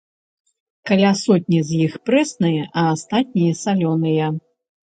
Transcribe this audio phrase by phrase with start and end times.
[0.91, 4.35] Каля сотні з іх прэсныя, а астатнія салёныя.